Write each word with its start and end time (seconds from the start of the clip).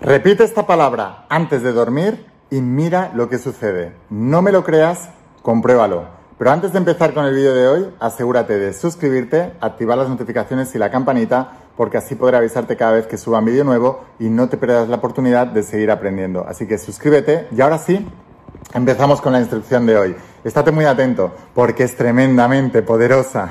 Repite 0.00 0.42
esta 0.42 0.66
palabra 0.66 1.24
antes 1.28 1.62
de 1.62 1.72
dormir 1.72 2.26
y 2.50 2.60
mira 2.60 3.12
lo 3.14 3.28
que 3.28 3.38
sucede. 3.38 3.92
No 4.10 4.42
me 4.42 4.50
lo 4.52 4.64
creas, 4.64 5.10
compruébalo. 5.42 6.04
Pero 6.36 6.50
antes 6.50 6.72
de 6.72 6.78
empezar 6.78 7.14
con 7.14 7.24
el 7.24 7.34
vídeo 7.34 7.54
de 7.54 7.68
hoy, 7.68 7.94
asegúrate 8.00 8.58
de 8.58 8.72
suscribirte, 8.72 9.52
activar 9.60 9.96
las 9.96 10.08
notificaciones 10.08 10.74
y 10.74 10.78
la 10.78 10.90
campanita, 10.90 11.52
porque 11.76 11.96
así 11.96 12.16
podré 12.16 12.36
avisarte 12.36 12.76
cada 12.76 12.92
vez 12.92 13.06
que 13.06 13.16
suba 13.16 13.38
un 13.38 13.44
vídeo 13.44 13.62
nuevo 13.62 14.04
y 14.18 14.30
no 14.30 14.48
te 14.48 14.56
perderás 14.56 14.88
la 14.88 14.96
oportunidad 14.96 15.46
de 15.46 15.62
seguir 15.62 15.92
aprendiendo. 15.92 16.44
Así 16.46 16.66
que 16.66 16.76
suscríbete 16.76 17.46
y 17.56 17.60
ahora 17.60 17.78
sí, 17.78 18.06
empezamos 18.74 19.20
con 19.20 19.32
la 19.32 19.40
instrucción 19.40 19.86
de 19.86 19.96
hoy. 19.96 20.16
Estate 20.42 20.72
muy 20.72 20.86
atento, 20.86 21.32
porque 21.54 21.84
es 21.84 21.96
tremendamente 21.96 22.82
poderosa. 22.82 23.48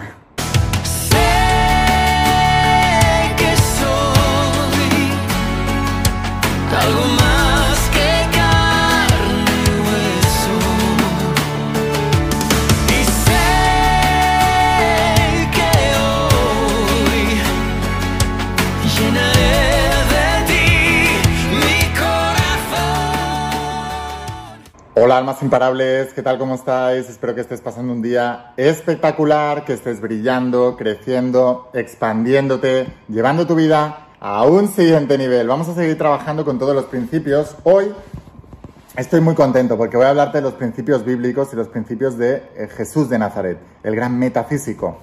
Hola 24.96 25.18
almas 25.18 25.44
imparables, 25.44 26.14
¿qué 26.14 26.22
tal? 26.22 26.38
¿Cómo 26.38 26.56
estáis? 26.56 27.10
Espero 27.10 27.36
que 27.36 27.42
estés 27.42 27.62
pasando 27.62 27.92
un 27.92 28.02
día 28.02 28.54
espectacular, 28.58 29.66
que 29.66 29.74
estés 29.74 30.00
brillando, 30.00 30.78
creciendo, 30.78 31.70
expandiéndote, 31.74 32.88
llevando 33.10 33.46
tu 33.46 33.54
vida 33.54 34.08
a 34.24 34.46
un 34.46 34.70
siguiente 34.70 35.18
nivel. 35.18 35.50
Vamos 35.50 35.68
a 35.68 35.76
seguir 35.76 35.98
trabajando 35.98 36.46
con 36.46 36.58
todos 36.58 36.74
los 36.74 36.86
principios. 36.86 37.58
Hoy 37.64 37.94
estoy 38.96 39.20
muy 39.20 39.36
contento 39.36 39.78
porque 39.78 39.98
voy 39.98 40.06
a 40.06 40.12
hablarte 40.12 40.38
de 40.38 40.44
los 40.44 40.54
principios 40.54 41.04
bíblicos 41.04 41.50
y 41.52 41.58
los 41.58 41.68
principios 41.68 42.18
de 42.18 42.36
eh, 42.56 42.70
Jesús 42.74 43.10
de 43.10 43.20
Nazaret, 43.20 43.58
el 43.84 43.98
gran 43.98 44.18
metafísico. 44.18 44.98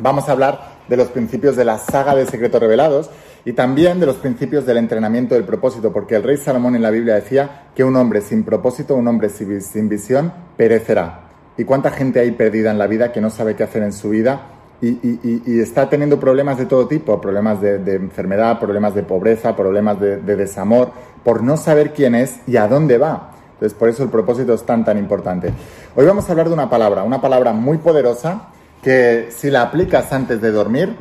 Vamos 0.00 0.28
a 0.28 0.32
hablar 0.32 0.72
de 0.88 0.96
los 0.96 1.06
principios 1.06 1.54
de 1.54 1.64
la 1.64 1.78
saga 1.78 2.16
de 2.16 2.26
secretos 2.26 2.60
revelados 2.60 3.10
y 3.44 3.52
también 3.52 4.00
de 4.00 4.06
los 4.06 4.16
principios 4.16 4.66
del 4.66 4.78
entrenamiento 4.78 5.36
del 5.36 5.44
propósito, 5.44 5.92
porque 5.92 6.16
el 6.16 6.24
rey 6.24 6.36
Salomón 6.36 6.74
en 6.74 6.82
la 6.82 6.90
Biblia 6.90 7.14
decía 7.14 7.68
que 7.76 7.84
un 7.84 7.94
hombre 7.94 8.22
sin 8.22 8.42
propósito, 8.42 8.96
un 8.96 9.06
hombre 9.06 9.28
sin 9.28 9.88
visión, 9.88 10.32
perecerá. 10.56 11.28
¿Y 11.56 11.62
cuánta 11.62 11.92
gente 11.92 12.18
hay 12.18 12.32
perdida 12.32 12.72
en 12.72 12.78
la 12.78 12.88
vida 12.88 13.12
que 13.12 13.20
no 13.20 13.30
sabe 13.30 13.54
qué 13.54 13.62
hacer 13.62 13.84
en 13.84 13.92
su 13.92 14.10
vida 14.10 14.61
y, 14.82 15.60
está 15.60 15.88
teniendo 15.88 16.18
problemas 16.18 16.58
de 16.58 16.66
todo 16.66 16.88
tipo, 16.88 17.20
problemas 17.20 17.60
de, 17.60 17.94
enfermedad, 17.94 18.58
problemas 18.58 18.94
de 18.94 19.04
pobreza, 19.04 19.54
problemas 19.54 20.00
de, 20.00 20.16
de, 20.16 20.36
desamor, 20.36 20.90
por 21.22 21.42
no 21.42 21.56
saber 21.56 21.92
quién 21.92 22.16
es 22.16 22.40
y 22.48 22.56
a 22.56 22.66
dónde 22.66 22.98
va? 22.98 23.30
Entonces, 23.54 23.78
por 23.78 23.88
eso 23.88 24.02
el 24.02 24.08
propósito 24.08 24.54
es 24.54 24.64
tan, 24.66 24.84
tan 24.84 24.98
importante. 24.98 25.52
Hoy 25.94 26.04
vamos 26.04 26.28
a 26.28 26.32
hablar 26.32 26.48
de 26.48 26.54
una 26.54 26.68
palabra, 26.68 27.04
una 27.04 27.20
palabra 27.20 27.52
muy 27.52 27.78
poderosa 27.78 28.48
que 28.82 29.28
si 29.30 29.50
la 29.50 29.62
aplicas 29.62 30.12
antes 30.12 30.40
de 30.40 30.50
dormir, 30.50 30.96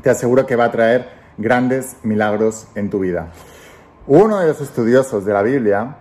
te 0.00 0.08
aseguro 0.10 0.46
que 0.46 0.54
va 0.54 0.66
a 0.66 0.70
traer 0.70 1.08
grandes 1.36 1.96
milagros 2.04 2.68
en 2.76 2.88
tu 2.88 3.00
vida. 3.00 3.32
Uno 4.06 4.38
de 4.38 4.46
los 4.46 4.60
estudiosos 4.60 5.24
de 5.24 5.32
la 5.32 5.42
Biblia, 5.42 5.96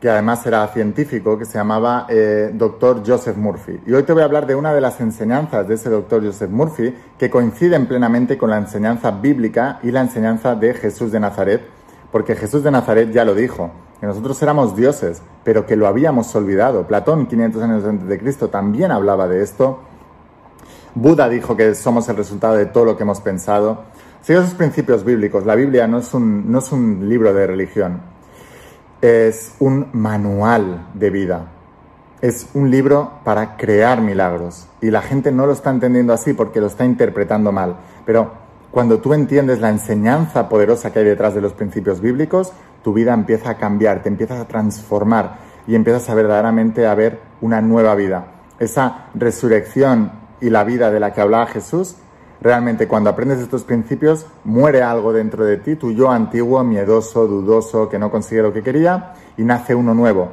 que 0.00 0.10
además 0.10 0.44
era 0.46 0.66
científico, 0.68 1.38
que 1.38 1.44
se 1.46 1.58
llamaba 1.58 2.06
eh, 2.08 2.50
Dr. 2.52 3.02
Joseph 3.06 3.36
Murphy. 3.36 3.80
Y 3.86 3.92
hoy 3.92 4.02
te 4.02 4.12
voy 4.12 4.22
a 4.22 4.26
hablar 4.26 4.46
de 4.46 4.54
una 4.54 4.74
de 4.74 4.80
las 4.80 5.00
enseñanzas 5.00 5.66
de 5.66 5.74
ese 5.74 5.88
Dr. 5.88 6.24
Joseph 6.24 6.50
Murphy 6.50 6.94
que 7.18 7.30
coinciden 7.30 7.86
plenamente 7.86 8.36
con 8.36 8.50
la 8.50 8.58
enseñanza 8.58 9.10
bíblica 9.10 9.80
y 9.82 9.90
la 9.90 10.02
enseñanza 10.02 10.54
de 10.54 10.74
Jesús 10.74 11.12
de 11.12 11.20
Nazaret, 11.20 11.62
porque 12.12 12.36
Jesús 12.36 12.62
de 12.62 12.70
Nazaret 12.70 13.10
ya 13.10 13.24
lo 13.24 13.34
dijo, 13.34 13.70
que 14.00 14.06
nosotros 14.06 14.40
éramos 14.42 14.76
dioses, 14.76 15.22
pero 15.44 15.64
que 15.64 15.76
lo 15.76 15.86
habíamos 15.86 16.34
olvidado. 16.34 16.86
Platón, 16.86 17.26
500 17.26 17.62
años 17.62 17.84
antes 17.84 18.06
de 18.06 18.18
Cristo, 18.18 18.48
también 18.48 18.90
hablaba 18.90 19.26
de 19.26 19.42
esto. 19.42 19.80
Buda 20.94 21.28
dijo 21.28 21.56
que 21.56 21.74
somos 21.74 22.08
el 22.08 22.16
resultado 22.16 22.54
de 22.54 22.66
todo 22.66 22.84
lo 22.84 22.96
que 22.96 23.04
hemos 23.04 23.20
pensado. 23.20 23.84
Sigue 24.20 24.40
esos 24.40 24.54
principios 24.54 25.04
bíblicos. 25.04 25.46
La 25.46 25.54
Biblia 25.54 25.86
no 25.86 25.98
es, 25.98 26.12
un, 26.12 26.50
no 26.50 26.58
es 26.58 26.72
un 26.72 27.08
libro 27.08 27.32
de 27.32 27.46
religión, 27.46 28.00
es 29.00 29.54
un 29.58 29.88
manual 29.92 30.86
de 30.94 31.10
vida. 31.10 31.46
Es 32.20 32.48
un 32.54 32.70
libro 32.70 33.12
para 33.24 33.56
crear 33.56 34.00
milagros. 34.00 34.66
Y 34.80 34.90
la 34.90 35.02
gente 35.02 35.32
no 35.32 35.46
lo 35.46 35.52
está 35.52 35.70
entendiendo 35.70 36.12
así 36.12 36.32
porque 36.32 36.60
lo 36.60 36.66
está 36.66 36.84
interpretando 36.84 37.52
mal. 37.52 37.76
Pero 38.04 38.32
cuando 38.70 38.98
tú 38.98 39.14
entiendes 39.14 39.60
la 39.60 39.70
enseñanza 39.70 40.48
poderosa 40.48 40.92
que 40.92 41.00
hay 41.00 41.04
detrás 41.04 41.34
de 41.34 41.40
los 41.40 41.52
principios 41.52 42.00
bíblicos, 42.00 42.52
tu 42.82 42.92
vida 42.92 43.12
empieza 43.12 43.50
a 43.50 43.58
cambiar, 43.58 44.02
te 44.02 44.08
empiezas 44.08 44.40
a 44.40 44.46
transformar 44.46 45.38
y 45.66 45.74
empiezas 45.74 46.08
a 46.08 46.14
verdaderamente 46.14 46.86
a 46.86 46.94
ver 46.94 47.20
una 47.40 47.60
nueva 47.60 47.94
vida. 47.94 48.26
Esa 48.58 49.06
resurrección 49.14 50.12
y 50.40 50.50
la 50.50 50.64
vida 50.64 50.90
de 50.90 51.00
la 51.00 51.12
que 51.12 51.20
hablaba 51.20 51.46
Jesús 51.46 51.96
Realmente 52.40 52.86
cuando 52.86 53.10
aprendes 53.10 53.38
estos 53.40 53.64
principios 53.64 54.26
muere 54.44 54.82
algo 54.82 55.12
dentro 55.12 55.44
de 55.44 55.56
ti, 55.56 55.76
tu 55.76 55.92
yo 55.92 56.10
antiguo, 56.10 56.62
miedoso, 56.62 57.26
dudoso, 57.26 57.88
que 57.88 57.98
no 57.98 58.10
consigue 58.10 58.42
lo 58.42 58.52
que 58.52 58.62
quería, 58.62 59.14
y 59.36 59.42
nace 59.42 59.74
uno 59.74 59.94
nuevo, 59.94 60.30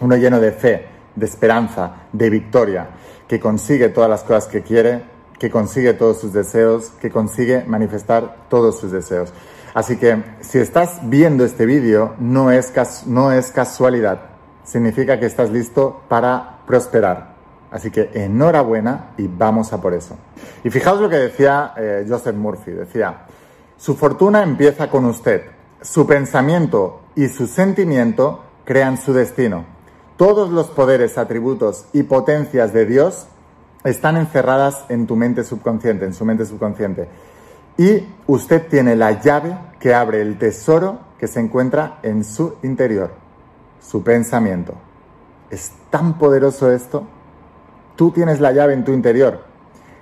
uno 0.00 0.16
lleno 0.16 0.40
de 0.40 0.52
fe, 0.52 0.86
de 1.14 1.26
esperanza, 1.26 2.06
de 2.12 2.30
victoria, 2.30 2.88
que 3.26 3.38
consigue 3.38 3.88
todas 3.90 4.10
las 4.10 4.22
cosas 4.22 4.46
que 4.46 4.62
quiere, 4.62 5.02
que 5.38 5.50
consigue 5.50 5.94
todos 5.94 6.18
sus 6.18 6.32
deseos, 6.32 6.90
que 7.00 7.10
consigue 7.10 7.64
manifestar 7.64 8.46
todos 8.48 8.78
sus 8.78 8.90
deseos. 8.90 9.32
Así 9.74 9.96
que 9.96 10.22
si 10.40 10.58
estás 10.58 11.00
viendo 11.04 11.44
este 11.44 11.66
vídeo, 11.66 12.14
no 12.18 12.50
es, 12.50 12.72
no 13.06 13.30
es 13.32 13.52
casualidad, 13.52 14.22
significa 14.64 15.20
que 15.20 15.26
estás 15.26 15.50
listo 15.50 16.00
para 16.08 16.58
prosperar. 16.66 17.27
Así 17.70 17.90
que 17.90 18.10
enhorabuena 18.14 19.10
y 19.18 19.26
vamos 19.26 19.72
a 19.72 19.80
por 19.80 19.92
eso. 19.92 20.16
Y 20.64 20.70
fijaos 20.70 21.00
lo 21.00 21.08
que 21.08 21.16
decía 21.16 21.74
eh, 21.76 22.06
Joseph 22.08 22.34
Murphy. 22.34 22.72
Decía, 22.72 23.26
su 23.76 23.94
fortuna 23.94 24.42
empieza 24.42 24.88
con 24.88 25.04
usted. 25.04 25.42
Su 25.82 26.06
pensamiento 26.06 27.02
y 27.14 27.28
su 27.28 27.46
sentimiento 27.46 28.42
crean 28.64 28.96
su 28.96 29.12
destino. 29.12 29.64
Todos 30.16 30.50
los 30.50 30.68
poderes, 30.68 31.18
atributos 31.18 31.86
y 31.92 32.02
potencias 32.02 32.72
de 32.72 32.86
Dios 32.86 33.26
están 33.84 34.16
encerradas 34.16 34.84
en 34.88 35.06
tu 35.06 35.14
mente 35.14 35.44
subconsciente, 35.44 36.06
en 36.06 36.14
su 36.14 36.24
mente 36.24 36.44
subconsciente. 36.44 37.08
Y 37.76 38.04
usted 38.26 38.66
tiene 38.66 38.96
la 38.96 39.20
llave 39.20 39.56
que 39.78 39.94
abre 39.94 40.20
el 40.20 40.38
tesoro 40.38 40.98
que 41.18 41.28
se 41.28 41.38
encuentra 41.38 42.00
en 42.02 42.24
su 42.24 42.56
interior, 42.62 43.12
su 43.80 44.02
pensamiento. 44.02 44.74
Es 45.50 45.72
tan 45.90 46.18
poderoso 46.18 46.72
esto 46.72 47.06
Tú 47.98 48.12
tienes 48.12 48.38
la 48.38 48.52
llave 48.52 48.74
en 48.74 48.84
tu 48.84 48.92
interior 48.92 49.40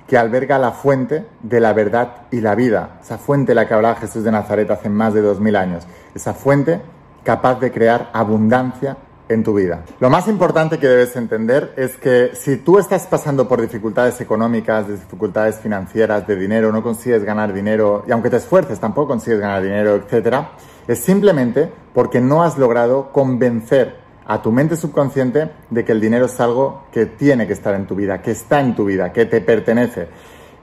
que 0.06 0.18
alberga 0.18 0.58
la 0.58 0.72
fuente 0.72 1.24
de 1.42 1.60
la 1.60 1.72
verdad 1.72 2.26
y 2.30 2.42
la 2.42 2.54
vida, 2.54 2.98
esa 3.00 3.16
fuente 3.16 3.54
la 3.54 3.66
que 3.66 3.72
hablaba 3.72 3.94
Jesús 3.94 4.22
de 4.22 4.30
Nazaret 4.30 4.70
hace 4.70 4.90
más 4.90 5.14
de 5.14 5.22
dos 5.22 5.40
mil 5.40 5.56
años, 5.56 5.86
esa 6.14 6.34
fuente 6.34 6.82
capaz 7.24 7.58
de 7.58 7.72
crear 7.72 8.10
abundancia 8.12 8.98
en 9.30 9.42
tu 9.42 9.54
vida. 9.54 9.82
Lo 9.98 10.10
más 10.10 10.28
importante 10.28 10.78
que 10.78 10.86
debes 10.86 11.16
entender 11.16 11.72
es 11.78 11.96
que 11.96 12.32
si 12.34 12.58
tú 12.58 12.78
estás 12.78 13.06
pasando 13.06 13.48
por 13.48 13.62
dificultades 13.62 14.20
económicas, 14.20 14.86
dificultades 14.86 15.56
financieras, 15.56 16.26
de 16.26 16.36
dinero, 16.36 16.70
no 16.72 16.82
consigues 16.82 17.24
ganar 17.24 17.54
dinero, 17.54 18.04
y 18.06 18.12
aunque 18.12 18.28
te 18.28 18.36
esfuerces 18.36 18.78
tampoco 18.78 19.08
consigues 19.08 19.40
ganar 19.40 19.62
dinero, 19.62 19.94
etc., 19.94 20.36
es 20.86 20.98
simplemente 20.98 21.72
porque 21.94 22.20
no 22.20 22.42
has 22.42 22.58
logrado 22.58 23.10
convencer 23.10 24.05
a 24.26 24.42
tu 24.42 24.50
mente 24.52 24.76
subconsciente 24.76 25.50
de 25.70 25.84
que 25.84 25.92
el 25.92 26.00
dinero 26.00 26.26
es 26.26 26.40
algo 26.40 26.84
que 26.92 27.06
tiene 27.06 27.46
que 27.46 27.52
estar 27.52 27.74
en 27.74 27.86
tu 27.86 27.94
vida, 27.94 28.22
que 28.22 28.32
está 28.32 28.60
en 28.60 28.74
tu 28.74 28.84
vida, 28.84 29.12
que 29.12 29.26
te 29.26 29.40
pertenece, 29.40 30.08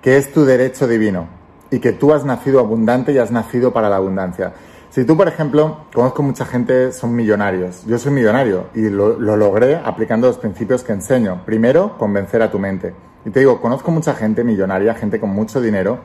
que 0.02 0.18
es 0.18 0.32
tu 0.34 0.46
derecho 0.46 0.88
divino 0.88 1.28
y 1.72 1.80
que 1.80 1.94
tú 1.94 2.14
has 2.14 2.26
nacido 2.26 2.60
abundante 2.60 3.14
y 3.14 3.18
has 3.18 3.32
nacido 3.32 3.72
para 3.72 3.90
la 3.90 3.96
abundancia. 3.96 4.54
Si 4.90 5.06
tú, 5.06 5.18
por 5.18 5.28
ejemplo, 5.28 5.86
conozco 5.94 6.22
mucha 6.22 6.46
gente, 6.46 6.92
son 6.92 7.16
millonarios. 7.16 7.84
Yo 7.88 7.98
soy 7.98 8.12
millonario 8.12 8.68
y 8.76 8.90
lo, 8.90 9.18
lo, 9.18 9.36
logré 9.36 9.76
aplicando 9.76 10.28
los 10.28 10.38
principios 10.38 10.84
que 10.84 10.92
enseño. 10.92 11.44
Primero, 11.46 11.98
convencer 11.98 12.44
a 12.44 12.52
tu 12.52 12.60
mente. 12.60 12.94
Y 13.26 13.32
te 13.32 13.40
digo, 13.40 13.60
conozco 13.60 13.90
mucha 13.90 14.14
gente 14.14 14.44
millonaria, 14.44 14.94
gente 14.94 15.20
con 15.20 15.32
mucho 15.32 15.62
dinero, 15.62 16.00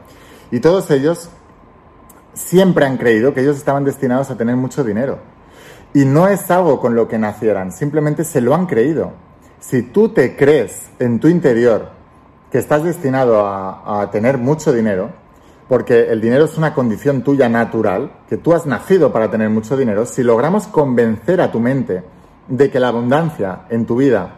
y 0.50 0.60
todos 0.60 0.90
ellos 0.90 1.28
siempre 2.32 2.86
han 2.86 2.96
creído 2.96 3.34
que 3.34 3.40
ellos 3.40 3.56
estaban 3.56 3.84
destinados 3.84 4.30
a 4.30 4.36
tener 4.36 4.56
mucho 4.56 4.84
dinero. 4.84 5.18
Y 5.94 6.04
no 6.04 6.28
es 6.28 6.50
algo 6.50 6.80
con 6.80 6.94
lo 6.94 7.08
que 7.08 7.18
nacieran, 7.18 7.72
simplemente 7.72 8.24
se 8.24 8.40
lo 8.40 8.54
han 8.54 8.66
creído. 8.66 9.12
Si 9.60 9.82
tú 9.82 10.10
te 10.10 10.36
crees 10.36 10.90
en 10.98 11.18
tu 11.18 11.28
interior 11.28 11.90
que 12.50 12.58
estás 12.58 12.84
destinado 12.84 13.46
a, 13.46 14.08
tener 14.10 14.38
mucho 14.38 14.72
dinero, 14.72 15.10
porque 15.68 16.10
el 16.10 16.20
dinero 16.20 16.44
es 16.44 16.56
una 16.56 16.72
condición 16.72 17.22
tuya 17.22 17.48
natural, 17.48 18.12
que 18.28 18.36
tú 18.36 18.54
has 18.54 18.66
nacido 18.66 19.12
para 19.12 19.30
tener 19.30 19.50
mucho 19.50 19.76
dinero, 19.76 20.06
si 20.06 20.22
logramos 20.22 20.66
convencer 20.66 21.40
a 21.40 21.50
tu 21.50 21.60
mente 21.60 22.02
de 22.46 22.70
que 22.70 22.80
la 22.80 22.88
abundancia 22.88 23.66
en 23.68 23.84
tu 23.84 23.96
vida, 23.96 24.36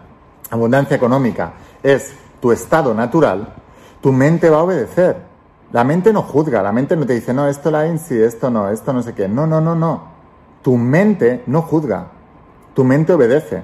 abundancia 0.50 0.96
económica, 0.96 1.52
es 1.82 2.14
tu 2.40 2.50
estado 2.50 2.94
natural, 2.94 3.54
tu 4.00 4.12
mente 4.12 4.50
va 4.50 4.58
a 4.58 4.62
obedecer. 4.62 5.30
La 5.72 5.84
mente 5.84 6.12
no 6.12 6.22
juzga, 6.22 6.62
la 6.62 6.72
mente 6.72 6.96
no 6.96 7.06
te 7.06 7.14
dice, 7.14 7.32
no, 7.32 7.46
esto 7.46 7.70
la 7.70 7.96
sí, 7.98 8.20
esto 8.20 8.50
no, 8.50 8.68
esto 8.70 8.92
no 8.92 9.02
sé 9.02 9.14
qué. 9.14 9.28
No, 9.28 9.46
no, 9.46 9.60
no, 9.60 9.76
no. 9.76 10.09
Tu 10.62 10.76
mente 10.76 11.42
no 11.46 11.62
juzga, 11.62 12.08
tu 12.74 12.84
mente 12.84 13.12
obedece. 13.12 13.62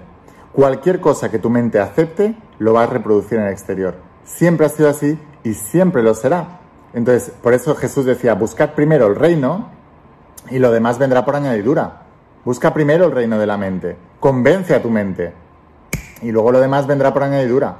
Cualquier 0.52 1.00
cosa 1.00 1.30
que 1.30 1.38
tu 1.38 1.50
mente 1.50 1.78
acepte, 1.78 2.36
lo 2.58 2.72
va 2.72 2.84
a 2.84 2.86
reproducir 2.86 3.38
en 3.38 3.44
el 3.44 3.52
exterior. 3.52 3.96
Siempre 4.24 4.66
ha 4.66 4.68
sido 4.70 4.88
así 4.88 5.18
y 5.44 5.54
siempre 5.54 6.02
lo 6.02 6.14
será. 6.14 6.60
Entonces, 6.94 7.30
por 7.42 7.52
eso 7.52 7.74
Jesús 7.74 8.06
decía, 8.06 8.34
buscad 8.34 8.70
primero 8.70 9.06
el 9.06 9.16
reino 9.16 9.68
y 10.50 10.58
lo 10.58 10.70
demás 10.70 10.98
vendrá 10.98 11.24
por 11.24 11.36
añadidura. 11.36 12.02
Busca 12.44 12.72
primero 12.72 13.06
el 13.06 13.12
reino 13.12 13.38
de 13.38 13.46
la 13.46 13.56
mente, 13.56 13.96
convence 14.20 14.74
a 14.74 14.80
tu 14.80 14.88
mente 14.88 15.34
y 16.22 16.30
luego 16.30 16.52
lo 16.52 16.60
demás 16.60 16.86
vendrá 16.86 17.12
por 17.12 17.22
añadidura. 17.22 17.76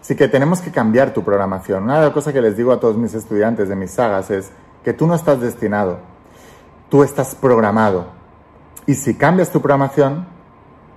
Así 0.00 0.14
que 0.14 0.28
tenemos 0.28 0.60
que 0.60 0.70
cambiar 0.70 1.12
tu 1.12 1.22
programación. 1.22 1.84
Una 1.84 1.96
de 1.98 2.06
las 2.06 2.12
cosas 2.12 2.32
que 2.32 2.40
les 2.40 2.56
digo 2.56 2.72
a 2.72 2.80
todos 2.80 2.96
mis 2.96 3.14
estudiantes 3.14 3.68
de 3.68 3.76
mis 3.76 3.90
sagas 3.90 4.30
es 4.30 4.50
que 4.84 4.92
tú 4.92 5.06
no 5.06 5.14
estás 5.14 5.40
destinado, 5.40 5.98
tú 6.88 7.02
estás 7.02 7.34
programado. 7.34 8.19
Y 8.90 8.94
si 8.96 9.14
cambias 9.14 9.52
tu 9.52 9.62
programación, 9.62 10.26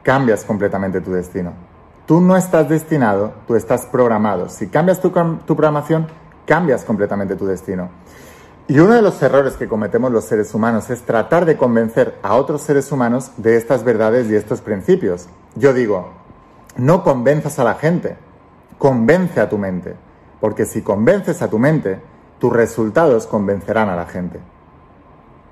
cambias 0.02 0.44
completamente 0.46 1.00
tu 1.00 1.12
destino. 1.12 1.54
Tú 2.08 2.22
no 2.22 2.36
estás 2.36 2.68
destinado, 2.68 3.34
tú 3.46 3.54
estás 3.54 3.86
programado. 3.86 4.50
Si 4.50 4.66
cambias 4.66 5.00
tu, 5.00 5.12
tu 5.12 5.56
programación, 5.56 6.08
cambias 6.48 6.84
completamente 6.86 7.36
tu 7.36 7.46
destino. 7.46 7.92
Y 8.68 8.80
uno 8.80 8.96
de 8.96 9.04
los 9.04 9.22
errores 9.22 9.58
que 9.58 9.68
cometemos 9.68 10.12
los 10.12 10.26
seres 10.26 10.56
humanos 10.56 10.90
es 10.90 11.04
tratar 11.04 11.46
de 11.46 11.56
convencer 11.56 12.18
a 12.24 12.34
otros 12.34 12.64
seres 12.64 12.92
humanos 12.92 13.30
de 13.38 13.58
estas 13.58 13.84
verdades 13.84 14.28
y 14.28 14.36
estos 14.38 14.62
principios. 14.62 15.28
Yo 15.54 15.72
digo, 15.72 16.14
no 16.76 17.04
convenzas 17.04 17.60
a 17.60 17.64
la 17.64 17.76
gente, 17.76 18.18
convence 18.80 19.40
a 19.40 19.50
tu 19.50 19.60
mente, 19.60 19.94
porque 20.42 20.66
si 20.66 20.82
convences 20.82 21.44
a 21.44 21.48
tu 21.48 21.60
mente, 21.60 22.02
tus 22.40 22.52
resultados 22.52 23.28
convencerán 23.28 23.90
a 23.90 23.96
la 23.96 24.08
gente. 24.08 24.40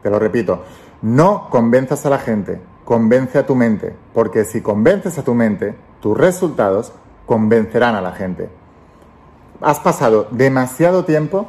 Te 0.02 0.10
lo 0.10 0.18
repito, 0.18 0.64
no 1.02 1.50
convenzas 1.50 2.06
a 2.06 2.10
la 2.10 2.20
gente, 2.20 2.62
convence 2.86 3.38
a 3.38 3.46
tu 3.46 3.56
mente, 3.56 3.94
porque 4.14 4.46
si 4.46 4.62
convences 4.62 5.18
a 5.18 5.24
tu 5.24 5.34
mente, 5.34 5.76
tus 6.00 6.18
resultados 6.18 6.94
convencerán 7.26 7.96
a 7.96 8.02
la 8.02 8.12
gente. 8.12 8.50
Has 9.62 9.80
pasado 9.80 10.28
demasiado 10.32 11.06
tiempo 11.06 11.48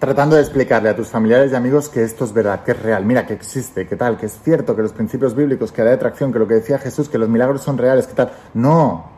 tratando 0.00 0.36
de 0.36 0.42
explicarle 0.42 0.88
a 0.88 0.96
tus 0.96 1.08
familiares 1.08 1.52
y 1.52 1.54
amigos 1.54 1.90
que 1.90 2.02
esto 2.02 2.24
es 2.24 2.32
verdad, 2.32 2.64
que 2.64 2.72
es 2.72 2.82
real, 2.82 3.04
mira, 3.04 3.26
que 3.26 3.34
existe, 3.34 3.86
que 3.86 3.96
tal, 3.96 4.16
que 4.16 4.26
es 4.26 4.40
cierto, 4.42 4.74
que 4.74 4.82
los 4.82 4.94
principios 4.94 5.34
bíblicos, 5.34 5.72
que 5.72 5.84
la 5.84 5.92
atracción, 5.92 6.32
que 6.32 6.38
lo 6.38 6.48
que 6.48 6.54
decía 6.54 6.78
Jesús, 6.78 7.08
que 7.08 7.18
los 7.18 7.28
milagros 7.28 7.62
son 7.62 7.76
reales, 7.76 8.06
que 8.06 8.14
tal. 8.14 8.32
No. 8.54 9.10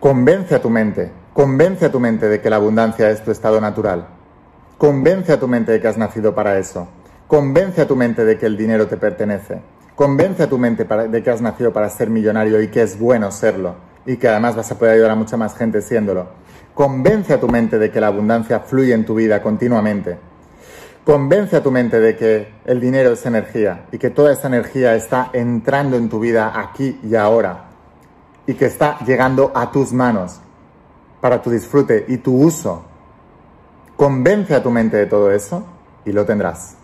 Convence 0.00 0.54
a 0.54 0.62
tu 0.62 0.70
mente, 0.70 1.12
convence 1.34 1.84
a 1.84 1.92
tu 1.92 2.00
mente 2.00 2.28
de 2.28 2.40
que 2.40 2.48
la 2.48 2.56
abundancia 2.56 3.10
es 3.10 3.22
tu 3.22 3.30
estado 3.30 3.60
natural. 3.60 4.06
Convence 4.78 5.32
a 5.32 5.38
tu 5.38 5.48
mente 5.48 5.72
de 5.72 5.80
que 5.80 5.88
has 5.88 5.98
nacido 5.98 6.34
para 6.34 6.58
eso. 6.58 6.88
Convence 7.28 7.82
a 7.82 7.86
tu 7.86 7.94
mente 7.94 8.24
de 8.24 8.38
que 8.38 8.46
el 8.46 8.56
dinero 8.56 8.86
te 8.86 8.96
pertenece. 8.96 9.60
Convence 9.94 10.42
a 10.42 10.48
tu 10.48 10.56
mente 10.56 10.84
de 10.84 11.22
que 11.22 11.30
has 11.30 11.42
nacido 11.42 11.74
para 11.74 11.90
ser 11.90 12.08
millonario 12.08 12.62
y 12.62 12.68
que 12.68 12.80
es 12.80 12.98
bueno 12.98 13.30
serlo. 13.30 13.74
Y 14.06 14.16
que 14.16 14.28
además 14.28 14.56
vas 14.56 14.72
a 14.72 14.78
poder 14.78 14.94
ayudar 14.94 15.10
a 15.10 15.14
mucha 15.14 15.36
más 15.36 15.54
gente 15.54 15.82
siéndolo. 15.82 16.26
Convence 16.72 17.34
a 17.34 17.38
tu 17.38 17.46
mente 17.46 17.78
de 17.78 17.90
que 17.90 18.00
la 18.00 18.06
abundancia 18.06 18.60
fluye 18.60 18.94
en 18.94 19.04
tu 19.04 19.14
vida 19.14 19.42
continuamente. 19.42 20.16
Convence 21.04 21.54
a 21.56 21.62
tu 21.62 21.70
mente 21.70 22.00
de 22.00 22.16
que 22.16 22.48
el 22.64 22.80
dinero 22.80 23.12
es 23.12 23.26
energía 23.26 23.84
y 23.92 23.98
que 23.98 24.08
toda 24.08 24.32
esa 24.32 24.48
energía 24.48 24.94
está 24.94 25.28
entrando 25.34 25.98
en 25.98 26.08
tu 26.08 26.20
vida 26.20 26.58
aquí 26.58 26.98
y 27.02 27.14
ahora 27.14 27.66
y 28.46 28.54
que 28.54 28.64
está 28.64 29.00
llegando 29.04 29.52
a 29.54 29.70
tus 29.70 29.92
manos 29.92 30.40
para 31.20 31.42
tu 31.42 31.50
disfrute 31.50 32.06
y 32.08 32.16
tu 32.16 32.42
uso. 32.42 32.84
Convence 33.98 34.54
a 34.54 34.62
tu 34.62 34.70
mente 34.70 34.96
de 34.96 35.04
todo 35.04 35.30
eso 35.30 35.66
y 36.06 36.12
lo 36.12 36.24
tendrás. 36.24 36.77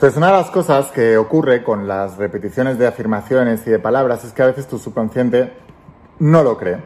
Entonces, 0.00 0.16
una 0.16 0.28
de 0.28 0.32
las 0.32 0.50
cosas 0.50 0.90
que 0.92 1.18
ocurre 1.18 1.62
con 1.62 1.86
las 1.86 2.16
repeticiones 2.16 2.78
de 2.78 2.86
afirmaciones 2.86 3.66
y 3.66 3.70
de 3.70 3.78
palabras 3.78 4.24
es 4.24 4.32
que 4.32 4.42
a 4.42 4.46
veces 4.46 4.66
tu 4.66 4.78
subconsciente 4.78 5.52
no 6.20 6.42
lo 6.42 6.56
cree. 6.56 6.78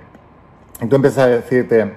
Y 0.83 0.89
tú 0.89 0.97
empiezas 0.97 1.19
a 1.23 1.27
decirte, 1.29 1.95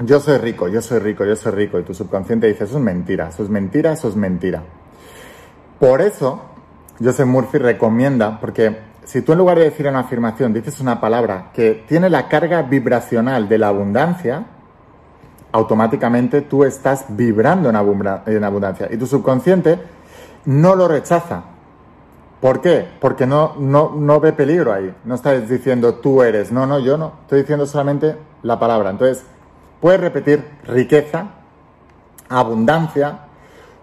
yo 0.00 0.18
soy 0.18 0.38
rico, 0.38 0.66
yo 0.66 0.82
soy 0.82 0.98
rico, 0.98 1.24
yo 1.24 1.36
soy 1.36 1.52
rico, 1.52 1.78
y 1.78 1.84
tu 1.84 1.94
subconsciente 1.94 2.48
dice, 2.48 2.64
eso 2.64 2.78
es 2.78 2.82
mentira, 2.82 3.28
eso 3.28 3.44
es 3.44 3.48
mentira, 3.48 3.92
eso 3.92 4.08
es 4.08 4.16
mentira. 4.16 4.64
Por 5.78 6.00
eso, 6.00 6.42
Joseph 7.00 7.28
Murphy 7.28 7.58
recomienda, 7.58 8.40
porque 8.40 8.76
si 9.04 9.22
tú 9.22 9.34
en 9.34 9.38
lugar 9.38 9.56
de 9.60 9.66
decir 9.70 9.86
una 9.86 10.00
afirmación 10.00 10.52
dices 10.52 10.80
una 10.80 11.00
palabra 11.00 11.52
que 11.54 11.84
tiene 11.86 12.10
la 12.10 12.26
carga 12.26 12.62
vibracional 12.62 13.48
de 13.48 13.58
la 13.58 13.68
abundancia, 13.68 14.46
automáticamente 15.52 16.40
tú 16.40 16.64
estás 16.64 17.04
vibrando 17.10 17.70
en, 17.70 17.76
abundancia 18.44 18.88
y 18.90 18.96
tu 18.96 19.06
subconsciente 19.06 19.78
no 20.46 20.74
lo 20.76 20.88
rechaza. 20.88 21.44
¿Por 22.40 22.60
qué? 22.60 22.88
Porque 23.00 23.26
no, 23.26 23.54
no, 23.58 23.92
no 23.96 24.20
ve 24.20 24.32
peligro 24.32 24.72
ahí. 24.72 24.94
No 25.04 25.14
estás 25.14 25.48
diciendo 25.48 25.94
tú 25.94 26.22
eres. 26.22 26.52
No, 26.52 26.66
no, 26.66 26.78
yo 26.78 26.98
no. 26.98 27.12
Estoy 27.22 27.40
diciendo 27.40 27.66
solamente 27.66 28.16
la 28.42 28.58
palabra. 28.58 28.90
Entonces, 28.90 29.24
Puedes 29.84 30.00
repetir 30.00 30.42
riqueza, 30.66 31.26
abundancia 32.30 33.18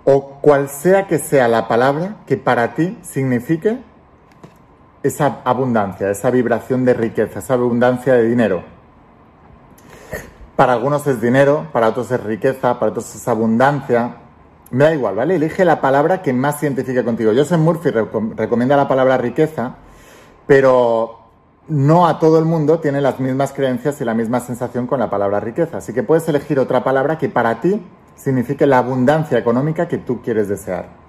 o 0.03 0.39
cual 0.41 0.67
sea 0.67 1.05
que 1.05 1.19
sea 1.19 1.47
la 1.47 1.67
palabra 1.67 2.15
que 2.25 2.37
para 2.37 2.73
ti 2.73 2.97
signifique 3.03 3.77
esa 5.03 5.41
abundancia, 5.43 6.09
esa 6.09 6.31
vibración 6.31 6.85
de 6.85 6.95
riqueza, 6.95 7.37
esa 7.37 7.53
abundancia 7.53 8.15
de 8.15 8.23
dinero. 8.23 8.63
Para 10.55 10.73
algunos 10.73 11.05
es 11.05 11.21
dinero, 11.21 11.67
para 11.71 11.89
otros 11.89 12.09
es 12.09 12.23
riqueza, 12.23 12.79
para 12.79 12.89
otros 12.89 13.13
es 13.13 13.27
abundancia. 13.27 14.15
Me 14.71 14.85
da 14.85 14.93
igual, 14.93 15.15
¿vale? 15.15 15.35
Elige 15.35 15.65
la 15.65 15.81
palabra 15.81 16.21
que 16.21 16.31
más 16.31 16.59
se 16.59 16.65
identifique 16.65 17.03
contigo. 17.03 17.33
Joseph 17.35 17.59
Murphy 17.59 17.91
recomienda 17.91 18.77
la 18.77 18.87
palabra 18.87 19.17
riqueza, 19.17 19.75
pero 20.47 21.19
no 21.67 22.07
a 22.07 22.19
todo 22.19 22.39
el 22.39 22.45
mundo 22.45 22.79
tiene 22.79 23.01
las 23.01 23.19
mismas 23.19 23.51
creencias 23.51 23.99
y 23.99 24.05
la 24.05 24.13
misma 24.13 24.39
sensación 24.39 24.87
con 24.87 24.99
la 24.99 25.09
palabra 25.09 25.41
riqueza. 25.41 25.77
Así 25.77 25.93
que 25.93 26.03
puedes 26.03 26.27
elegir 26.29 26.57
otra 26.57 26.85
palabra 26.85 27.17
que 27.17 27.27
para 27.27 27.59
ti 27.59 27.85
signifique 28.15 28.65
la 28.65 28.77
abundancia 28.77 29.37
económica 29.37 29.89
que 29.89 29.97
tú 29.97 30.21
quieres 30.21 30.47
desear. 30.47 31.01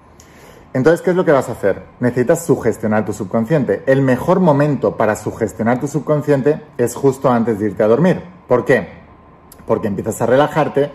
Entonces, 0.73 1.01
¿qué 1.01 1.11
es 1.11 1.15
lo 1.15 1.23
que 1.23 1.31
vas 1.31 1.47
a 1.47 1.53
hacer? 1.53 1.83
Necesitas 2.01 2.45
sugestionar 2.45 3.05
tu 3.05 3.13
subconsciente. 3.13 3.83
El 3.85 4.01
mejor 4.01 4.41
momento 4.41 4.97
para 4.97 5.15
sugestionar 5.15 5.79
tu 5.79 5.87
subconsciente 5.87 6.61
es 6.77 6.95
justo 6.95 7.31
antes 7.31 7.59
de 7.59 7.67
irte 7.67 7.83
a 7.83 7.87
dormir. 7.87 8.23
¿Por 8.47 8.65
qué? 8.65 8.87
Porque 9.67 9.87
empiezas 9.87 10.21
a 10.21 10.25
relajarte 10.25 10.91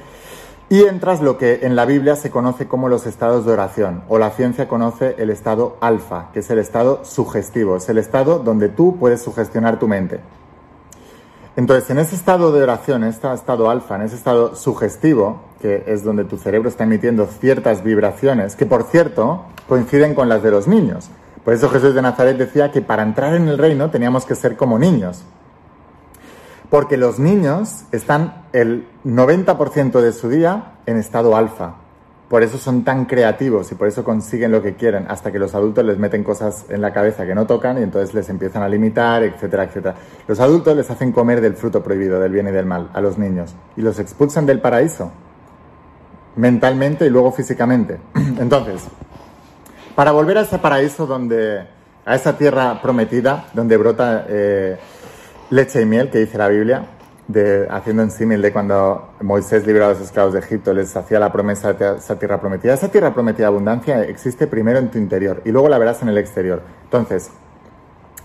y 0.70 0.82
entras 0.82 1.22
lo 1.22 1.38
que 1.38 1.60
en 1.62 1.76
la 1.76 1.86
Biblia 1.86 2.14
se 2.14 2.30
conoce 2.30 2.68
como 2.68 2.88
los 2.88 3.06
estados 3.06 3.46
de 3.46 3.52
oración, 3.52 4.02
o 4.08 4.18
la 4.18 4.30
ciencia 4.30 4.68
conoce 4.68 5.14
el 5.18 5.30
estado 5.30 5.76
alfa, 5.80 6.30
que 6.32 6.40
es 6.40 6.50
el 6.50 6.58
estado 6.58 7.04
sugestivo, 7.04 7.76
es 7.76 7.88
el 7.88 7.98
estado 7.98 8.40
donde 8.40 8.68
tú 8.68 8.96
puedes 8.98 9.22
sugestionar 9.22 9.78
tu 9.78 9.88
mente. 9.88 10.20
Entonces, 11.56 11.90
en 11.90 11.98
ese 11.98 12.14
estado 12.14 12.52
de 12.52 12.62
oración, 12.62 13.02
en 13.02 13.08
este 13.08 13.32
estado 13.32 13.70
alfa, 13.70 13.96
en 13.96 14.02
ese 14.02 14.14
estado 14.14 14.54
sugestivo, 14.54 15.40
que 15.60 15.84
es 15.86 16.04
donde 16.04 16.24
tu 16.24 16.36
cerebro 16.36 16.68
está 16.68 16.84
emitiendo 16.84 17.26
ciertas 17.26 17.82
vibraciones, 17.82 18.54
que 18.54 18.66
por 18.66 18.84
cierto 18.84 19.44
coinciden 19.68 20.14
con 20.14 20.28
las 20.28 20.42
de 20.42 20.50
los 20.50 20.68
niños. 20.68 21.08
Por 21.44 21.54
eso 21.54 21.68
Jesús 21.70 21.94
de 21.94 22.02
Nazaret 22.02 22.36
decía 22.36 22.70
que 22.70 22.82
para 22.82 23.02
entrar 23.02 23.34
en 23.34 23.48
el 23.48 23.58
reino 23.58 23.90
teníamos 23.90 24.26
que 24.26 24.34
ser 24.34 24.56
como 24.56 24.78
niños. 24.78 25.24
Porque 26.70 26.96
los 26.96 27.18
niños 27.18 27.84
están 27.92 28.42
el 28.52 28.86
90% 29.04 30.00
de 30.00 30.12
su 30.12 30.28
día 30.28 30.74
en 30.86 30.98
estado 30.98 31.36
alfa. 31.36 31.76
Por 32.28 32.42
eso 32.42 32.58
son 32.58 32.84
tan 32.84 33.06
creativos 33.06 33.72
y 33.72 33.74
por 33.74 33.88
eso 33.88 34.04
consiguen 34.04 34.52
lo 34.52 34.60
que 34.60 34.74
quieren, 34.74 35.06
hasta 35.08 35.32
que 35.32 35.38
los 35.38 35.54
adultos 35.54 35.82
les 35.82 35.96
meten 35.96 36.22
cosas 36.22 36.66
en 36.68 36.82
la 36.82 36.92
cabeza 36.92 37.24
que 37.24 37.34
no 37.34 37.46
tocan 37.46 37.78
y 37.78 37.82
entonces 37.82 38.14
les 38.14 38.28
empiezan 38.28 38.62
a 38.62 38.68
limitar, 38.68 39.22
etcétera, 39.22 39.64
etcétera. 39.64 39.94
Los 40.26 40.38
adultos 40.38 40.76
les 40.76 40.90
hacen 40.90 41.10
comer 41.10 41.40
del 41.40 41.54
fruto 41.54 41.82
prohibido, 41.82 42.20
del 42.20 42.32
bien 42.32 42.48
y 42.48 42.50
del 42.50 42.66
mal, 42.66 42.90
a 42.92 43.00
los 43.00 43.16
niños, 43.16 43.54
y 43.78 43.80
los 43.80 43.98
expulsan 43.98 44.44
del 44.44 44.60
paraíso, 44.60 45.10
mentalmente 46.36 47.06
y 47.06 47.10
luego 47.10 47.32
físicamente. 47.32 47.98
Entonces, 48.38 48.84
para 49.94 50.12
volver 50.12 50.36
a 50.36 50.42
ese 50.42 50.58
paraíso 50.58 51.06
donde, 51.06 51.66
a 52.04 52.14
esa 52.14 52.36
tierra 52.36 52.82
prometida, 52.82 53.46
donde 53.54 53.78
brota 53.78 54.26
eh, 54.28 54.78
leche 55.50 55.82
y 55.82 55.86
miel 55.86 56.10
que 56.10 56.18
dice 56.18 56.38
la 56.38 56.48
Biblia, 56.48 56.86
de, 57.26 57.66
haciendo 57.70 58.02
en 58.02 58.10
símil 58.10 58.40
de 58.40 58.52
cuando 58.52 59.10
Moisés 59.20 59.66
liberó 59.66 59.86
a 59.86 59.88
los 59.90 60.00
esclavos 60.00 60.32
de 60.32 60.40
Egipto, 60.40 60.72
les 60.72 60.96
hacía 60.96 61.18
la 61.18 61.30
promesa 61.30 61.74
de 61.74 61.96
esa 61.96 62.18
tierra 62.18 62.40
prometida. 62.40 62.74
Esa 62.74 62.88
tierra 62.88 63.12
prometida 63.12 63.48
abundancia 63.48 64.02
existe 64.02 64.46
primero 64.46 64.78
en 64.78 64.90
tu 64.90 64.98
interior 64.98 65.42
y 65.44 65.50
luego 65.50 65.68
la 65.68 65.78
verás 65.78 66.02
en 66.02 66.08
el 66.08 66.18
exterior. 66.18 66.62
Entonces, 66.84 67.30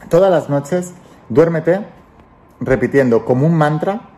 todas 0.09 0.31
las 0.31 0.49
noches 0.49 0.93
duérmete 1.29 1.85
repitiendo 2.61 3.25
como 3.25 3.45
un 3.45 3.55
mantra 3.55 4.09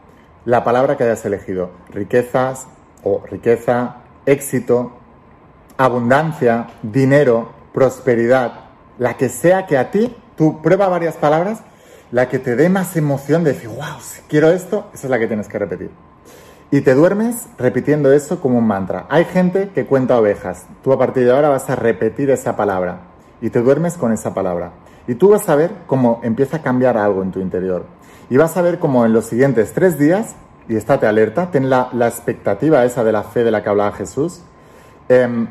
la 0.46 0.64
palabra 0.64 0.98
que 0.98 1.04
hayas 1.04 1.26
elegido. 1.26 1.72
Riquezas 1.92 2.68
o 3.04 3.24
riqueza, 3.30 3.98
éxito, 4.28 4.92
abundancia, 5.78 6.68
dinero, 6.84 7.50
prosperidad, 7.74 8.66
la 9.00 9.18
que 9.18 9.30
sea 9.30 9.66
que 9.66 9.78
a 9.78 9.90
ti, 9.90 10.16
tú 10.38 10.62
prueba 10.62 10.88
varias 10.88 11.16
palabras 11.16 11.62
la 12.12 12.30
que 12.30 12.40
te 12.40 12.56
dé 12.56 12.70
más 12.70 12.96
emoción 12.96 13.44
de 13.44 13.54
decir, 13.54 13.70
wow, 13.70 14.00
si 14.02 14.22
quiero 14.28 14.50
esto, 14.50 14.90
esa 14.94 15.08
es 15.08 15.12
la 15.12 15.20
que 15.20 15.28
tienes 15.28 15.48
que 15.48 15.60
repetir. 15.60 15.92
Y 16.72 16.82
te 16.82 16.94
duermes 16.94 17.48
repitiendo 17.58 18.12
eso 18.12 18.42
como 18.42 18.58
un 18.58 18.68
mantra. 18.68 19.06
Hay 19.10 19.26
gente 19.26 19.70
que 19.74 19.86
cuenta 19.86 20.18
ovejas. 20.20 20.66
Tú 20.84 20.92
a 20.92 20.98
partir 20.98 21.26
de 21.26 21.32
ahora 21.32 21.50
vas 21.50 21.70
a 21.70 21.76
repetir 21.76 22.30
esa 22.30 22.56
palabra. 22.56 23.00
y 23.42 23.50
te 23.50 23.62
duermes 23.62 23.96
con 23.98 24.14
esa 24.14 24.34
palabra. 24.34 24.72
Y 25.08 25.16
tú 25.16 25.30
vas 25.30 25.48
a 25.50 25.56
ver 25.56 25.70
cómo 25.88 26.22
empieza 26.24 26.58
a 26.58 26.62
cambiar 26.62 26.98
algo 26.98 27.22
en 27.22 27.32
tu 27.32 27.40
interior. 27.40 27.86
Y 28.30 28.38
vas 28.38 28.58
a 28.58 28.62
ver 28.62 28.80
cómo 28.80 29.06
en 29.06 29.14
los 29.14 29.26
siguientes 29.26 29.74
tres 29.74 30.00
días, 30.00 30.36
y 30.68 30.76
estate 30.76 31.06
alerta, 31.06 31.52
ten 31.52 31.70
la, 31.70 31.90
expectativa 32.08 32.84
esa 32.86 33.04
de 33.04 33.12
la 33.12 33.24
fe 33.24 33.44
de 33.44 33.52
la 33.52 33.62
que 33.62 33.70
hablaba 33.70 33.92
Jesús, 33.92 34.42
em, 35.10 35.48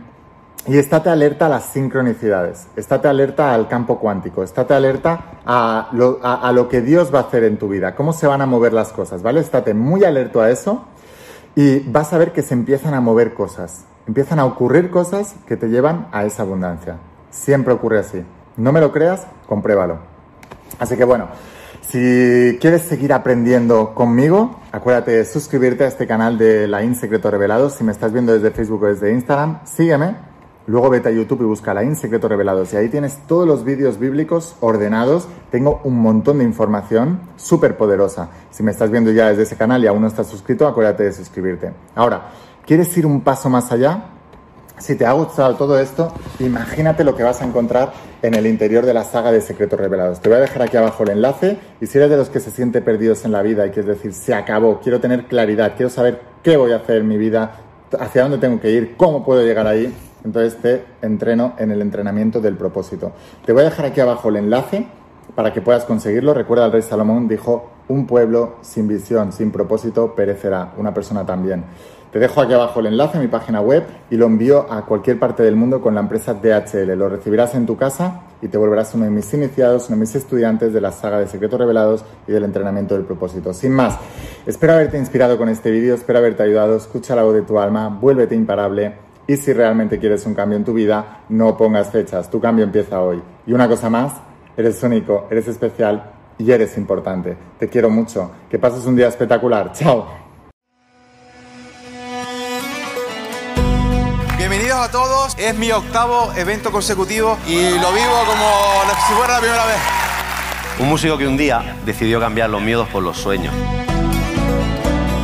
y 0.66 0.78
estate 0.78 1.10
alerta 1.10 1.46
a 1.46 1.48
las 1.48 1.66
sincronicidades, 1.66 2.68
estate 2.74 3.08
alerta 3.08 3.52
al 3.52 3.68
campo 3.68 3.98
cuántico, 3.98 4.42
estate 4.42 4.72
alerta 4.74 5.40
a 5.44 5.90
lo, 5.92 6.68
que 6.68 6.80
Dios 6.80 7.14
va 7.14 7.18
a 7.18 7.22
hacer 7.22 7.44
en 7.44 7.58
tu 7.58 7.68
vida, 7.68 7.94
cómo 7.94 8.12
se 8.12 8.26
van 8.26 8.40
a 8.40 8.46
mover 8.46 8.72
las 8.72 8.92
cosas, 8.92 9.22
¿vale? 9.22 9.40
Estate 9.40 9.74
muy 9.74 10.04
alerto 10.04 10.40
a 10.40 10.50
eso 10.50 10.84
y 11.54 11.80
vas 11.80 12.12
a 12.12 12.18
ver 12.18 12.32
que 12.32 12.42
se 12.42 12.54
empiezan 12.54 12.94
a 12.94 13.00
mover 13.00 13.34
cosas, 13.34 13.84
empiezan 14.06 14.38
a 14.38 14.46
ocurrir 14.46 14.90
cosas 14.90 15.34
que 15.46 15.56
te 15.56 15.68
llevan 15.68 16.08
a 16.12 16.24
esa 16.24 16.42
abundancia. 16.42 16.96
Siempre 17.30 17.74
ocurre 17.74 17.98
así. 17.98 18.24
No 18.56 18.72
me 18.72 18.80
lo 18.80 18.92
creas, 18.92 19.26
compruébalo. 19.46 19.98
Así 20.78 20.96
que 20.96 21.04
bueno, 21.04 21.28
si 21.82 22.56
quieres 22.60 22.82
seguir 22.82 23.12
aprendiendo 23.12 23.94
conmigo, 23.94 24.60
acuérdate 24.72 25.10
de 25.10 25.24
suscribirte 25.24 25.84
a 25.84 25.88
este 25.88 26.06
canal 26.06 26.38
de 26.38 26.66
La 26.66 26.82
In 26.82 26.94
Secreto 26.94 27.30
Revelados. 27.30 27.74
Si 27.74 27.84
me 27.84 27.92
estás 27.92 28.12
viendo 28.12 28.32
desde 28.32 28.50
Facebook 28.50 28.84
o 28.84 28.86
desde 28.86 29.12
Instagram, 29.12 29.60
sígueme. 29.64 30.33
Luego 30.66 30.88
vete 30.88 31.10
a 31.10 31.12
YouTube 31.12 31.42
y 31.42 31.44
busca 31.44 31.74
La 31.74 31.84
In 31.84 31.94
Secreto 31.94 32.26
Revelados. 32.26 32.72
Y 32.72 32.76
ahí 32.76 32.88
tienes 32.88 33.18
todos 33.26 33.46
los 33.46 33.64
vídeos 33.64 33.98
bíblicos 33.98 34.56
ordenados. 34.60 35.28
Tengo 35.50 35.80
un 35.84 36.00
montón 36.00 36.38
de 36.38 36.44
información 36.44 37.20
súper 37.36 37.76
poderosa. 37.76 38.30
Si 38.50 38.62
me 38.62 38.70
estás 38.70 38.90
viendo 38.90 39.10
ya 39.10 39.28
desde 39.28 39.42
ese 39.42 39.56
canal 39.56 39.84
y 39.84 39.86
aún 39.86 40.00
no 40.00 40.08
estás 40.08 40.26
suscrito, 40.26 40.66
acuérdate 40.66 41.04
de 41.04 41.12
suscribirte. 41.12 41.72
Ahora, 41.94 42.30
¿quieres 42.64 42.96
ir 42.96 43.04
un 43.04 43.20
paso 43.20 43.50
más 43.50 43.70
allá? 43.72 44.04
Si 44.78 44.96
te 44.96 45.04
ha 45.04 45.12
gustado 45.12 45.54
todo 45.54 45.78
esto, 45.78 46.12
imagínate 46.40 47.04
lo 47.04 47.14
que 47.14 47.22
vas 47.22 47.40
a 47.42 47.44
encontrar 47.44 47.92
en 48.22 48.34
el 48.34 48.46
interior 48.46 48.86
de 48.86 48.94
la 48.94 49.04
saga 49.04 49.30
de 49.30 49.40
Secretos 49.40 49.78
Revelados. 49.78 50.20
Te 50.20 50.30
voy 50.30 50.38
a 50.38 50.40
dejar 50.40 50.62
aquí 50.62 50.76
abajo 50.76 51.04
el 51.04 51.10
enlace 51.10 51.58
y 51.80 51.86
si 51.86 51.98
eres 51.98 52.10
de 52.10 52.16
los 52.16 52.30
que 52.30 52.40
se 52.40 52.50
siente 52.50 52.80
perdidos 52.80 53.24
en 53.24 53.32
la 53.32 53.42
vida 53.42 53.66
y 53.66 53.70
quieres 53.70 53.96
decir, 53.96 54.12
se 54.14 54.34
acabó, 54.34 54.80
quiero 54.80 54.98
tener 54.98 55.26
claridad, 55.26 55.74
quiero 55.76 55.90
saber 55.90 56.22
qué 56.42 56.56
voy 56.56 56.72
a 56.72 56.76
hacer 56.76 56.96
en 56.96 57.08
mi 57.08 57.18
vida, 57.18 57.60
hacia 58.00 58.22
dónde 58.22 58.38
tengo 58.38 58.60
que 58.60 58.70
ir, 58.70 58.96
cómo 58.96 59.24
puedo 59.24 59.42
llegar 59.42 59.66
ahí, 59.68 59.94
entonces 60.24 60.56
te 60.60 60.84
entreno 61.02 61.54
en 61.58 61.70
el 61.70 61.82
entrenamiento 61.82 62.40
del 62.40 62.56
propósito. 62.56 63.12
Te 63.44 63.52
voy 63.52 63.62
a 63.62 63.66
dejar 63.66 63.86
aquí 63.86 64.00
abajo 64.00 64.28
el 64.30 64.36
enlace 64.36 64.86
para 65.34 65.52
que 65.52 65.60
puedas 65.60 65.84
conseguirlo. 65.84 66.34
Recuerda, 66.34 66.66
el 66.66 66.72
rey 66.72 66.82
Salomón 66.82 67.28
dijo, 67.28 67.70
un 67.88 68.06
pueblo 68.06 68.56
sin 68.62 68.88
visión, 68.88 69.32
sin 69.32 69.50
propósito, 69.50 70.14
perecerá, 70.14 70.72
una 70.78 70.94
persona 70.94 71.26
también. 71.26 71.64
Te 72.10 72.20
dejo 72.20 72.40
aquí 72.40 72.52
abajo 72.52 72.78
el 72.78 72.86
enlace 72.86 73.18
a 73.18 73.20
mi 73.20 73.26
página 73.26 73.60
web 73.60 73.84
y 74.08 74.16
lo 74.16 74.26
envío 74.26 74.72
a 74.72 74.86
cualquier 74.86 75.18
parte 75.18 75.42
del 75.42 75.56
mundo 75.56 75.80
con 75.80 75.96
la 75.96 76.00
empresa 76.00 76.34
DHL. 76.34 76.96
Lo 76.96 77.08
recibirás 77.08 77.56
en 77.56 77.66
tu 77.66 77.76
casa 77.76 78.20
y 78.40 78.46
te 78.46 78.56
volverás 78.56 78.94
uno 78.94 79.04
de 79.04 79.10
mis 79.10 79.34
iniciados, 79.34 79.88
uno 79.88 79.96
de 79.96 80.00
mis 80.02 80.14
estudiantes 80.14 80.72
de 80.72 80.80
la 80.80 80.92
saga 80.92 81.18
de 81.18 81.26
secretos 81.26 81.58
revelados 81.58 82.04
y 82.28 82.32
del 82.32 82.44
entrenamiento 82.44 82.94
del 82.94 83.04
propósito. 83.04 83.52
Sin 83.52 83.72
más, 83.72 83.98
espero 84.46 84.74
haberte 84.74 84.96
inspirado 84.96 85.36
con 85.36 85.48
este 85.48 85.72
vídeo, 85.72 85.96
espero 85.96 86.20
haberte 86.20 86.44
ayudado, 86.44 86.76
escucha 86.76 87.16
la 87.16 87.24
voz 87.24 87.34
de 87.34 87.42
tu 87.42 87.58
alma, 87.58 87.88
vuélvete 87.88 88.36
imparable 88.36 89.03
y 89.26 89.36
si 89.36 89.52
realmente 89.52 89.98
quieres 89.98 90.26
un 90.26 90.34
cambio 90.34 90.56
en 90.58 90.64
tu 90.64 90.74
vida, 90.74 91.20
no 91.28 91.56
pongas 91.56 91.90
fechas, 91.90 92.30
tu 92.30 92.40
cambio 92.40 92.64
empieza 92.64 93.00
hoy. 93.00 93.22
Y 93.46 93.52
una 93.52 93.68
cosa 93.68 93.88
más, 93.88 94.12
eres 94.56 94.82
único, 94.82 95.26
eres 95.30 95.48
especial 95.48 96.12
y 96.38 96.50
eres 96.50 96.76
importante. 96.76 97.36
Te 97.58 97.68
quiero 97.68 97.90
mucho, 97.90 98.30
que 98.50 98.58
pases 98.58 98.84
un 98.86 98.96
día 98.96 99.08
espectacular. 99.08 99.72
Chao. 99.72 100.06
Bienvenidos 104.36 104.78
a 104.78 104.90
todos, 104.90 105.36
es 105.38 105.56
mi 105.56 105.70
octavo 105.72 106.30
evento 106.36 106.70
consecutivo 106.70 107.38
y 107.46 107.70
lo 107.78 107.92
vivo 107.92 108.14
como 108.26 109.06
si 109.06 109.14
fuera 109.14 109.34
la 109.34 109.40
primera 109.40 109.64
vez. 109.66 109.76
Un 110.80 110.88
músico 110.88 111.16
que 111.16 111.26
un 111.26 111.36
día 111.36 111.76
decidió 111.86 112.20
cambiar 112.20 112.50
los 112.50 112.60
miedos 112.60 112.88
por 112.88 113.02
los 113.02 113.16
sueños. 113.16 113.54